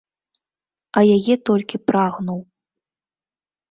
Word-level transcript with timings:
А 0.97 1.05
яе 1.17 1.35
толькі 1.51 1.83
прагнуў. 1.93 2.39